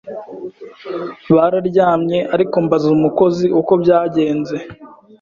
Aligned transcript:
bararymye 1.35 2.19
ariko 2.35 2.55
mbaza 2.65 2.87
umukozi 2.97 3.45
uko 3.59 3.73
byagenze 3.81 4.55